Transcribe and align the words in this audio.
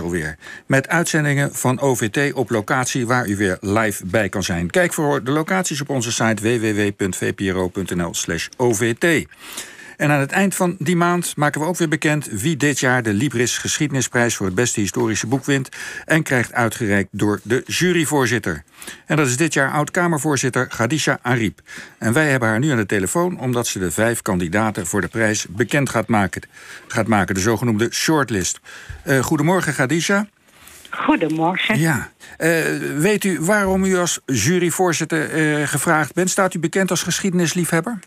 alweer. 0.00 0.36
Met 0.66 0.88
uitzendingen 0.88 1.54
van 1.54 1.80
OVT 1.80 2.32
op 2.32 2.50
locatie 2.50 3.06
waar 3.06 3.28
u 3.28 3.36
weer 3.36 3.56
live 3.60 4.06
bij 4.06 4.28
kan 4.28 4.42
zijn. 4.42 4.70
Kijk 4.70 4.92
voor 4.92 5.24
de 5.24 5.30
locaties 5.30 5.80
op 5.80 5.88
onze 5.88 6.12
site 6.12 6.42
www.vpro.nl/ovt. 6.42 9.28
En 10.00 10.10
aan 10.10 10.20
het 10.20 10.32
eind 10.32 10.54
van 10.54 10.76
die 10.78 10.96
maand 10.96 11.36
maken 11.36 11.60
we 11.60 11.66
ook 11.66 11.76
weer 11.76 11.88
bekend 11.88 12.26
wie 12.26 12.56
dit 12.56 12.78
jaar 12.78 13.02
de 13.02 13.12
Libris 13.12 13.58
Geschiedenisprijs 13.58 14.36
voor 14.36 14.46
het 14.46 14.54
beste 14.54 14.80
historische 14.80 15.26
boek 15.26 15.44
wint 15.44 15.68
en 16.04 16.22
krijgt 16.22 16.52
uitgereikt 16.52 17.08
door 17.12 17.40
de 17.42 17.62
juryvoorzitter. 17.66 18.62
En 19.06 19.16
dat 19.16 19.26
is 19.26 19.36
dit 19.36 19.52
jaar 19.52 19.70
oud-Kamervoorzitter 19.70 20.66
Khadija 20.66 21.18
Ariep. 21.22 21.60
En 21.98 22.12
wij 22.12 22.30
hebben 22.30 22.48
haar 22.48 22.58
nu 22.58 22.70
aan 22.70 22.76
de 22.76 22.86
telefoon 22.86 23.38
omdat 23.38 23.66
ze 23.66 23.78
de 23.78 23.90
vijf 23.90 24.22
kandidaten 24.22 24.86
voor 24.86 25.00
de 25.00 25.08
prijs 25.08 25.46
bekend 25.48 25.90
gaat 25.90 26.08
maken. 26.08 26.42
Gaat 26.88 27.06
maken 27.06 27.34
de 27.34 27.40
zogenoemde 27.40 27.88
shortlist. 27.92 28.60
Uh, 29.06 29.18
goedemorgen, 29.18 29.72
Khadija. 29.72 30.26
Goedemorgen. 30.90 31.78
Ja. 31.78 32.10
Uh, 32.38 32.48
weet 32.98 33.24
u 33.24 33.40
waarom 33.40 33.84
u 33.84 33.96
als 33.96 34.20
juryvoorzitter 34.26 35.58
uh, 35.60 35.66
gevraagd 35.66 36.14
bent? 36.14 36.30
Staat 36.30 36.54
u 36.54 36.58
bekend 36.58 36.90
als 36.90 37.02
geschiedenisliefhebber? 37.02 37.98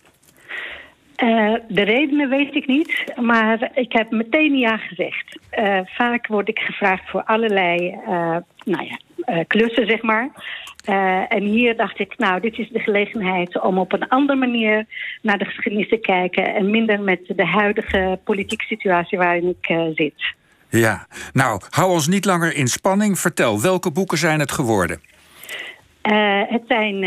Uh, 1.23 1.53
de 1.67 1.81
redenen 1.81 2.29
weet 2.29 2.55
ik 2.55 2.67
niet, 2.67 3.13
maar 3.21 3.71
ik 3.73 3.93
heb 3.93 4.11
meteen 4.11 4.57
ja 4.57 4.77
gezegd. 4.77 5.37
Uh, 5.59 5.79
vaak 5.85 6.27
word 6.27 6.49
ik 6.49 6.59
gevraagd 6.59 7.09
voor 7.09 7.23
allerlei 7.23 7.97
uh, 8.07 8.37
nou 8.65 8.87
ja, 8.87 9.43
klussen, 9.43 9.87
zeg 9.87 10.01
maar. 10.01 10.29
en 11.29 11.43
hier 11.43 11.77
dacht 11.77 11.99
ik, 11.99 12.17
nou, 12.17 12.41
dit 12.41 12.57
is 12.57 12.69
de 12.69 12.79
gelegenheid 12.79 13.61
om 13.61 13.77
op 13.77 13.93
een 13.93 14.07
andere 14.07 14.39
manier 14.39 14.85
naar 15.21 15.37
de 15.37 15.45
geschiedenis 15.45 15.89
te 15.89 15.97
kijken... 15.97 16.55
en 16.55 16.71
minder 16.71 17.01
met 17.01 17.19
de 17.35 17.45
huidige 17.45 18.19
politieke 18.23 18.65
situatie 18.65 19.17
waarin 19.17 19.55
ik 19.59 19.77
zit. 19.95 20.33
Ja, 20.69 21.07
nou, 21.33 21.61
hou 21.69 21.91
ons 21.91 22.07
niet 22.07 22.25
langer 22.25 22.55
in 22.55 22.67
spanning. 22.67 23.19
Vertel, 23.19 23.61
welke 23.61 23.91
boeken 23.91 24.17
zijn 24.17 24.39
het 24.39 24.51
geworden? 24.51 25.01
het 26.47 26.63
zijn 26.67 27.05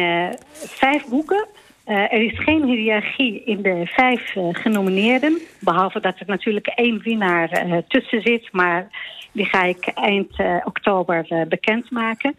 vijf 0.54 1.08
boeken 1.08 1.46
uh, 1.86 2.12
er 2.12 2.22
is 2.22 2.38
geen 2.38 2.64
hiërarchie 2.64 3.42
in 3.44 3.62
de 3.62 3.82
vijf 3.84 4.34
uh, 4.34 4.48
genomineerden. 4.52 5.38
Behalve 5.60 6.00
dat 6.00 6.18
er 6.18 6.26
natuurlijk 6.26 6.66
één 6.66 7.02
winnaar 7.02 7.66
uh, 7.66 7.76
tussen 7.88 8.20
zit. 8.22 8.48
Maar 8.52 8.88
die 9.32 9.44
ga 9.44 9.62
ik 9.62 9.86
eind 9.86 10.36
oktober 10.64 11.46
bekendmaken. 11.48 12.36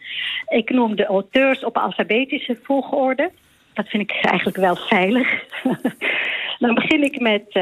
Ik 0.47 0.69
noem 0.69 0.95
de 0.95 1.05
auteurs 1.05 1.63
op 1.63 1.77
alfabetische 1.77 2.59
volgorde. 2.63 3.31
Dat 3.73 3.87
vind 3.87 4.03
ik 4.03 4.11
eigenlijk 4.21 4.57
wel 4.57 4.75
veilig. 4.75 5.43
Dan 6.59 6.73
begin 6.73 7.03
ik 7.03 7.19
met 7.19 7.59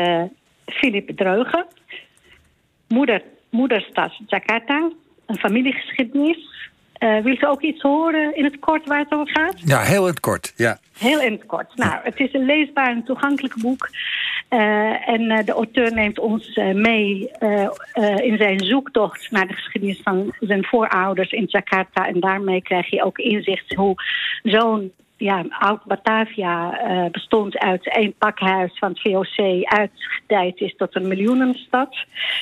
Philip 0.66 1.18
Dreugen. 1.18 1.66
Moeder, 2.88 3.22
moederstad 3.50 4.12
Jakarta. 4.28 4.92
Een 5.26 5.38
familiegeschiedenis. 5.38 6.70
Wil 7.00 7.36
ze 7.36 7.48
ook 7.48 7.62
iets 7.62 7.82
horen 7.82 8.36
in 8.36 8.44
het 8.44 8.60
kort 8.60 8.86
waar 8.86 9.00
het 9.00 9.14
over 9.14 9.30
gaat? 9.30 9.62
Ja, 9.66 9.82
heel 9.82 10.02
in 10.02 10.10
het 10.10 10.20
kort. 10.20 10.54
Ja. 10.56 10.80
Heel 10.98 11.22
in 11.22 11.32
het 11.32 11.46
kort. 11.46 11.76
Nou, 11.76 12.00
het 12.04 12.20
is 12.20 12.34
een 12.34 12.46
leesbaar 12.46 12.90
en 12.90 13.04
toegankelijk 13.04 13.56
boek. 13.62 13.90
Uh, 14.50 15.10
en 15.10 15.22
uh, 15.22 15.38
de 15.46 15.52
auteur 15.52 15.94
neemt 15.94 16.20
ons 16.20 16.56
mee 16.74 17.32
in 18.22 18.38
zijn 18.38 18.60
zoektocht 18.60 19.32
naar 19.32 19.48
de 19.48 19.54
geschiedenis 19.54 20.02
van 20.04 20.34
zijn 20.40 20.66
voorouders 20.66 21.32
in 21.32 21.46
Jakarta. 21.48 22.08
En 22.08 22.20
daarmee 22.20 22.62
krijg 22.62 22.90
je 22.90 23.04
ook 23.04 23.18
inzicht 23.18 23.74
hoe 23.74 23.96
zo'n 24.44 24.92
ja, 25.18 25.46
oud 25.50 25.84
Batavia 25.84 26.88
uh, 26.88 27.12
bestond 27.12 27.58
uit 27.58 27.96
één 27.96 28.14
pakhuis 28.18 28.78
van 28.78 28.90
het 28.90 29.02
VOC 29.02 29.64
uitgedijd 29.64 30.60
is 30.60 30.76
tot 30.78 30.96
een 30.96 31.08
miljoenenstad. 31.08 31.96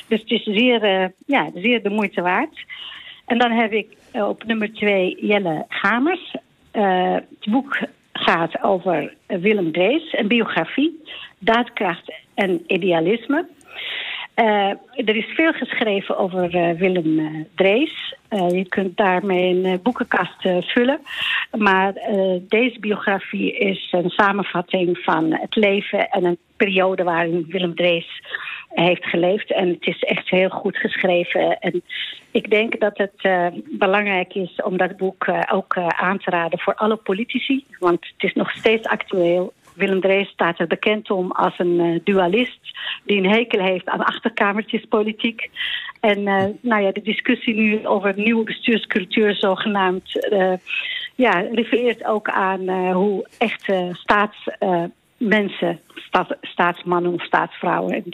Dus 0.08 0.20
het 0.20 0.30
is 0.30 0.42
zeer, 0.42 1.02
uh, 1.02 1.08
ja, 1.26 1.50
zeer 1.54 1.82
de 1.82 1.90
moeite 1.90 2.22
waard. 2.22 2.64
En 3.26 3.38
dan 3.38 3.50
heb 3.50 3.72
ik 3.72 3.96
eh, 4.12 4.28
op 4.28 4.44
nummer 4.44 4.72
twee 4.72 5.26
Jelle 5.26 5.64
Gamers. 5.68 6.34
Het 6.70 7.46
boek 7.50 7.78
gaat 8.18 8.62
over 8.62 9.14
Willem 9.26 9.72
Drees, 9.72 10.12
een 10.12 10.28
biografie, 10.28 11.02
daadkracht 11.38 12.12
en 12.34 12.62
idealisme. 12.66 13.46
Uh, 14.36 14.70
er 14.94 15.16
is 15.16 15.26
veel 15.34 15.52
geschreven 15.52 16.18
over 16.18 16.54
uh, 16.54 16.78
Willem 16.78 17.46
Drees. 17.54 18.14
je 18.28 18.66
kunt 18.68 18.96
daarmee 18.96 19.64
een 19.64 19.82
boekenkast 19.82 20.48
vullen. 20.60 21.00
Maar 21.58 21.92
deze 22.48 22.80
biografie 22.80 23.58
is 23.58 23.88
een 23.90 24.10
samenvatting 24.10 24.98
van 24.98 25.32
het 25.32 25.56
leven 25.56 26.08
en 26.08 26.24
een 26.24 26.38
periode 26.56 27.02
waarin 27.02 27.46
Willem 27.48 27.74
Drees 27.74 28.22
heeft 28.74 29.04
geleefd. 29.04 29.52
En 29.52 29.68
het 29.68 29.86
is 29.86 30.02
echt 30.02 30.30
heel 30.30 30.48
goed 30.48 30.76
geschreven. 30.76 31.58
En 31.58 31.82
ik 32.30 32.50
denk 32.50 32.80
dat 32.80 32.98
het 32.98 33.22
uh, 33.22 33.46
belangrijk 33.64 34.34
is 34.34 34.60
om 34.64 34.76
dat 34.76 34.96
boek 34.96 35.26
uh, 35.26 35.40
ook 35.52 35.76
uh, 35.76 35.86
aan 35.86 36.18
te 36.18 36.30
raden 36.30 36.58
voor 36.58 36.74
alle 36.74 36.96
politici. 36.96 37.64
Want 37.78 38.06
het 38.06 38.22
is 38.22 38.32
nog 38.32 38.50
steeds 38.50 38.86
actueel. 38.86 39.52
Willem 39.74 40.00
Drees 40.00 40.28
staat 40.28 40.58
er 40.58 40.66
bekend 40.66 41.10
om 41.10 41.32
als 41.32 41.54
een 41.58 42.00
dualist 42.04 42.60
die 43.04 43.16
een 43.16 43.30
hekel 43.30 43.60
heeft 43.60 43.86
aan 43.86 44.04
achterkamertjespolitiek. 44.04 45.50
En 46.00 46.22
nou 46.60 46.82
ja, 46.82 46.92
de 46.92 47.02
discussie 47.02 47.54
nu 47.54 47.86
over 47.86 48.12
nieuwe 48.16 48.44
bestuurscultuur 48.44 49.34
zogenaamd 49.34 50.28
ja, 51.14 51.46
refereert 51.52 52.04
ook 52.04 52.28
aan 52.28 52.92
hoe 52.92 53.26
echte 53.38 53.88
staats 53.92 54.48
mensen, 55.24 55.80
staat, 55.94 56.36
staatsmannen 56.40 57.12
of 57.12 57.24
staatsvrouwen, 57.24 58.04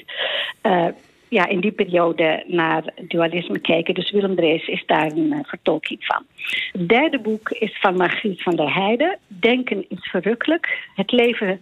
uh, 0.62 0.86
ja, 1.28 1.46
in 1.46 1.60
die 1.60 1.72
periode 1.72 2.44
naar 2.46 2.84
dualisme 3.08 3.58
kijken. 3.58 3.94
Dus 3.94 4.10
Willem 4.10 4.36
Drees 4.36 4.66
is 4.66 4.82
daar 4.86 5.12
een 5.12 5.32
uh, 5.32 5.38
vertolking 5.42 6.04
van. 6.04 6.24
Het 6.72 6.88
derde 6.88 7.18
boek 7.18 7.50
is 7.50 7.78
van 7.80 7.96
Margriet 7.96 8.42
van 8.42 8.56
der 8.56 8.74
Heijden. 8.74 9.18
Denken 9.26 9.84
is 9.88 10.08
verrukkelijk. 10.10 10.88
Het 10.94 11.12
leven 11.12 11.60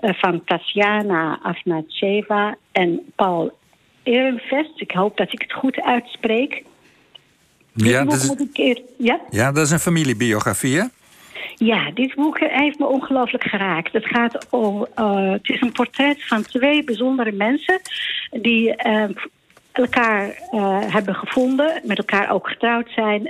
uh, 0.00 0.10
van 0.14 0.44
Tatjana 0.44 1.38
Afnacheva 1.42 2.56
en 2.72 3.00
Paul 3.16 3.58
Ehrenfest. 4.02 4.80
Ik 4.80 4.90
hoop 4.90 5.16
dat 5.16 5.32
ik 5.32 5.42
het 5.42 5.52
goed 5.52 5.80
uitspreek. 5.80 6.62
Ja, 7.74 8.04
dat 8.04 8.36
is, 8.52 8.80
ja? 8.98 9.20
ja, 9.30 9.52
dat 9.52 9.66
is 9.66 9.70
een 9.70 9.78
familiebiografie, 9.78 10.76
hè? 10.78 10.84
Ja, 11.54 11.90
dit 11.90 12.14
boek 12.14 12.38
heeft 12.40 12.78
me 12.78 12.86
ongelooflijk 12.86 13.44
geraakt. 13.44 13.92
Het 13.92 14.06
gaat 14.06 14.46
om, 14.50 14.86
uh, 14.98 15.30
het 15.32 15.48
is 15.48 15.60
een 15.60 15.72
portret 15.72 16.24
van 16.26 16.42
twee 16.42 16.84
bijzondere 16.84 17.32
mensen 17.32 17.80
die 18.30 18.74
uh, 18.86 19.04
elkaar 19.72 20.26
uh, 20.26 20.78
hebben 20.92 21.14
gevonden, 21.14 21.80
met 21.84 21.98
elkaar 21.98 22.30
ook 22.30 22.48
getrouwd 22.48 22.90
zijn. 22.90 23.26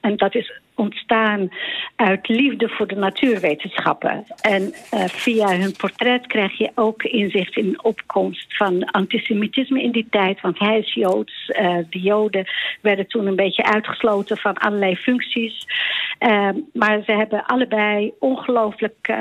en 0.00 0.16
dat 0.16 0.34
is 0.34 0.60
ontstaan 0.74 1.48
uit 1.96 2.28
liefde 2.28 2.68
voor 2.68 2.86
de 2.86 2.94
natuurwetenschappen. 2.94 4.24
En 4.40 4.62
uh, 4.62 5.04
via 5.04 5.58
hun 5.58 5.76
portret 5.76 6.26
krijg 6.26 6.58
je 6.58 6.70
ook 6.74 7.02
inzicht 7.02 7.56
in 7.56 7.70
de 7.70 7.82
opkomst 7.82 8.56
van 8.56 8.84
antisemitisme 8.84 9.82
in 9.82 9.90
die 9.90 10.06
tijd. 10.10 10.40
Want 10.40 10.58
hij 10.58 10.78
is 10.78 10.94
Joods. 10.94 11.48
Uh, 11.48 11.76
de 11.90 12.00
Joden 12.00 12.46
werden 12.80 13.06
toen 13.06 13.26
een 13.26 13.36
beetje 13.36 13.64
uitgesloten 13.64 14.36
van 14.36 14.54
allerlei 14.54 14.96
functies. 14.96 15.66
Uh, 16.20 16.48
maar 16.72 17.02
ze 17.04 17.12
hebben 17.12 17.44
allebei 17.44 18.12
ongelooflijk 18.18 19.12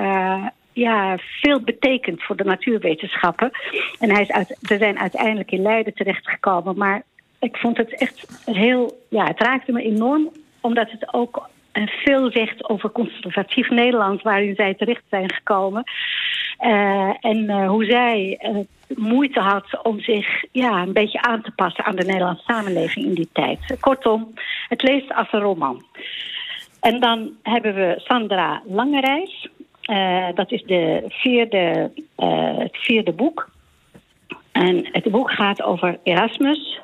ja, 0.74 1.18
veel 1.18 1.60
betekend 1.60 2.24
voor 2.24 2.36
de 2.36 2.44
natuurwetenschappen. 2.44 3.52
En 4.00 4.12
hij 4.12 4.22
is 4.22 4.32
uit, 4.32 4.58
zijn 4.62 5.00
uiteindelijk 5.00 5.52
in 5.52 5.62
Leiden 5.62 5.94
terechtgekomen. 5.94 6.78
Maar 6.78 7.04
ik 7.40 7.58
vond 7.58 7.78
het 7.78 7.96
echt 7.96 8.42
heel. 8.46 9.02
Ja, 9.10 9.26
het 9.26 9.40
raakte 9.40 9.72
me 9.72 9.82
enorm 9.82 10.30
omdat 10.64 10.92
het 10.92 11.14
ook 11.14 11.50
veel 11.86 12.32
zegt 12.32 12.70
over 12.70 12.92
conservatief 12.92 13.70
Nederland, 13.70 14.22
waarin 14.22 14.56
zij 14.56 14.74
terecht 14.74 15.04
zijn 15.10 15.34
gekomen. 15.34 15.84
Uh, 16.60 17.14
en 17.20 17.38
uh, 17.38 17.68
hoe 17.68 17.86
zij 17.86 18.40
moeite 18.96 19.40
had 19.40 19.84
om 19.84 20.00
zich 20.00 20.44
ja, 20.52 20.82
een 20.82 20.94
beetje 20.94 21.22
aan 21.22 21.42
te 21.42 21.52
passen 21.52 21.86
aan 21.86 21.96
de 21.96 22.06
Nederlandse 22.06 22.44
samenleving 22.48 23.06
in 23.06 23.14
die 23.14 23.30
tijd. 23.34 23.78
Kortom, 23.80 24.34
het 24.70 24.82
leest 24.82 25.14
als 25.14 25.28
een 25.32 25.40
roman. 25.40 25.84
En 26.80 27.00
dan 27.00 27.32
hebben 27.44 27.76
we 27.76 27.94
Sandra 27.98 28.62
Langerijs. 28.66 29.50
dat 30.36 30.52
is 30.52 30.64
de 30.64 31.04
vierde, 31.08 31.92
het 32.58 32.78
vierde 32.78 33.12
boek. 33.12 33.50
En 34.52 34.90
het 34.92 35.12
boek 35.12 35.32
gaat 35.32 35.62
over 35.62 36.00
Erasmus, 36.04 36.80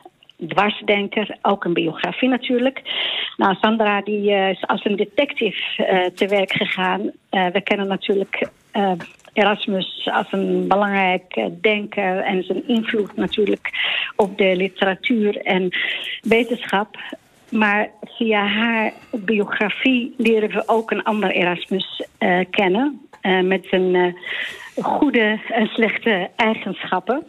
dwarsdenker, 0.48 1.38
ook 1.42 1.66
een 1.66 1.74
biografie 1.74 2.30
natuurlijk. 2.30 2.82
Nou, 3.38 3.56
Sandra 3.62 4.02
die, 4.02 4.30
uh, 4.30 4.50
is 4.50 4.68
als 4.68 4.86
een 4.86 4.96
detective 4.96 5.62
uh, 5.78 6.06
te 6.06 6.28
werk 6.28 6.52
gegaan. 6.52 7.02
Uh, 7.02 7.48
we 7.48 7.62
kennen 7.62 7.88
natuurlijk 7.88 8.48
Erasmus 9.34 10.10
als 10.12 10.28
een 10.32 10.68
belangrijk 10.68 11.50
denker 11.62 12.18
en 12.18 12.44
zijn 12.44 12.68
invloed 12.68 13.16
natuurlijk 13.16 13.70
op 14.16 14.38
de 14.38 14.56
literatuur 14.56 15.38
en 15.38 15.70
wetenschap. 16.22 16.98
Maar 17.50 17.90
via 18.04 18.46
haar 18.46 18.94
biografie 19.12 20.14
leren 20.18 20.50
we 20.50 20.64
ook 20.66 20.92
een 20.92 21.04
ander 21.04 21.32
Erasmus 21.32 22.04
kennen. 22.50 23.02
met 23.44 23.68
zijn 23.70 24.16
goede 24.82 25.40
en 25.50 25.68
slechte 25.68 26.30
eigenschappen. 26.36 27.24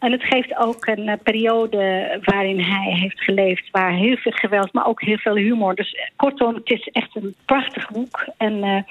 En 0.00 0.12
het 0.12 0.22
geeft 0.24 0.56
ook 0.56 0.86
een 0.86 1.08
uh, 1.08 1.14
periode 1.22 2.18
waarin 2.24 2.60
hij 2.60 2.92
heeft 2.92 3.20
geleefd, 3.20 3.70
waar 3.70 3.92
heel 3.92 4.16
veel 4.16 4.32
geweld, 4.32 4.72
maar 4.72 4.86
ook 4.86 5.02
heel 5.02 5.18
veel 5.18 5.36
humor. 5.36 5.74
Dus 5.74 5.92
uh, 5.92 6.00
kortom, 6.16 6.54
het 6.54 6.70
is 6.70 6.88
echt 6.92 7.16
een 7.16 7.34
prachtig 7.44 7.90
boek. 7.90 8.28
En 8.36 8.84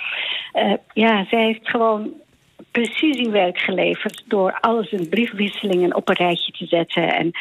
uh, 0.54 0.74
ja, 0.94 1.26
zij 1.30 1.46
heeft 1.46 1.70
gewoon 1.70 2.14
precisiewerk 2.72 3.58
geleverd 3.58 4.24
door 4.28 4.58
alles 4.60 4.92
in 4.92 5.10
briefwisselingen 5.10 5.96
op 5.96 6.10
een 6.10 6.16
rijtje 6.16 6.52
te 6.52 6.66
zetten. 6.66 7.14
En 7.14 7.32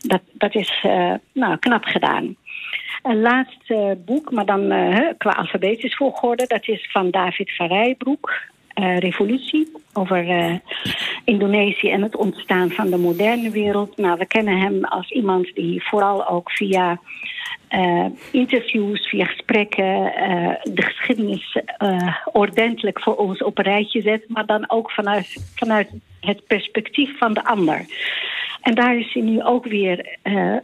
dat, 0.00 0.22
dat 0.32 0.54
is 0.54 0.86
nou, 1.32 1.56
knap 1.56 1.84
gedaan. 1.84 2.36
Een 3.02 3.20
laatste 3.20 3.98
boek, 4.04 4.30
maar 4.30 4.46
dan 4.46 4.68
qua 5.18 5.30
alfabetisch 5.30 5.96
volgorde, 5.96 6.46
dat 6.46 6.68
is 6.68 6.88
van 6.90 7.10
David 7.10 7.54
Varijbroek. 7.56 8.32
Revolutie 8.74 9.72
over 9.92 10.24
Indonesië 11.28 11.90
en 11.90 12.02
het 12.02 12.16
ontstaan 12.16 12.70
van 12.70 12.90
de 12.90 12.96
moderne 12.96 13.50
wereld. 13.50 13.96
Nou, 13.96 14.18
we 14.18 14.26
kennen 14.26 14.58
hem 14.58 14.84
als 14.84 15.10
iemand 15.10 15.54
die 15.54 15.82
vooral 15.82 16.28
ook 16.28 16.50
via 16.50 17.00
uh, 17.70 18.06
interviews, 18.32 19.08
via 19.08 19.24
gesprekken 19.24 20.12
de 20.62 20.82
geschiedenis 20.82 21.58
ordentelijk 22.32 23.00
voor 23.02 23.16
ons 23.16 23.42
op 23.42 23.58
een 23.58 23.64
rijtje 23.64 24.00
zet, 24.00 24.24
maar 24.28 24.46
dan 24.46 24.70
ook 24.70 24.90
vanuit, 24.90 25.52
vanuit 25.54 25.90
het 26.20 26.46
perspectief 26.46 27.18
van 27.18 27.34
de 27.34 27.44
ander. 27.44 27.86
En 28.60 28.74
daar 28.74 28.96
is 28.96 29.12
hij 29.12 29.22
nu 29.22 29.42
ook 29.42 29.66
weer 29.66 30.16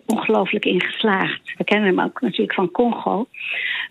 ongelooflijk 0.07 0.65
in 0.65 0.83
geslaagd. 0.83 1.55
We 1.57 1.65
kennen 1.65 1.89
hem 1.89 2.01
ook 2.01 2.21
natuurlijk 2.21 2.55
van 2.55 2.71
Congo. 2.71 3.27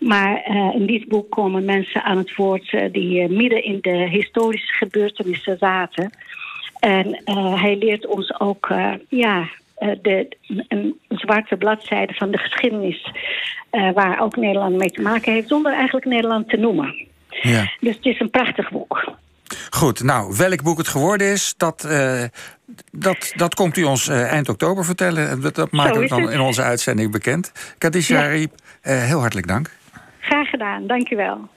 Maar 0.00 0.42
in 0.74 0.86
dit 0.86 1.08
boek 1.08 1.30
komen 1.30 1.64
mensen 1.64 2.02
aan 2.02 2.16
het 2.16 2.34
woord 2.34 2.76
die 2.92 3.28
midden 3.28 3.64
in 3.64 3.78
de 3.80 4.08
historische 4.08 4.74
gebeurtenissen 4.74 5.58
zaten. 5.58 6.10
En 6.84 7.22
hij 7.60 7.76
leert 7.76 8.06
ons 8.06 8.40
ook 8.40 8.72
ja, 9.08 9.48
de, 10.02 10.36
een 10.68 11.00
zwarte 11.08 11.56
bladzijde 11.56 12.14
van 12.14 12.30
de 12.30 12.38
geschiedenis... 12.38 13.12
waar 13.70 14.20
ook 14.20 14.36
Nederland 14.36 14.76
mee 14.76 14.90
te 14.90 15.02
maken 15.02 15.32
heeft, 15.32 15.48
zonder 15.48 15.72
eigenlijk 15.72 16.06
Nederland 16.06 16.48
te 16.48 16.56
noemen. 16.56 16.94
Ja. 17.28 17.70
Dus 17.80 17.96
het 17.96 18.04
is 18.04 18.20
een 18.20 18.30
prachtig 18.30 18.70
boek. 18.70 19.12
Goed, 19.70 20.02
nou, 20.02 20.34
welk 20.36 20.62
boek 20.62 20.78
het 20.78 20.88
geworden 20.88 21.26
is, 21.26 21.54
dat, 21.56 21.86
uh, 21.88 22.22
dat, 22.92 23.32
dat 23.36 23.54
komt 23.54 23.76
u 23.76 23.84
ons 23.84 24.08
uh, 24.08 24.32
eind 24.32 24.48
oktober 24.48 24.84
vertellen. 24.84 25.40
Dat, 25.40 25.54
dat 25.54 25.70
maken 25.70 26.00
we 26.00 26.08
dan 26.08 26.30
in 26.30 26.40
onze 26.40 26.62
uitzending 26.62 27.10
bekend. 27.10 27.52
Kadisha 27.78 28.22
ja. 28.22 28.28
Riep, 28.28 28.52
uh, 28.82 29.02
heel 29.02 29.20
hartelijk 29.20 29.46
dank. 29.46 29.70
Graag 30.20 30.48
gedaan, 30.48 30.86
dank 30.86 31.10
u 31.10 31.16
wel. 31.16 31.48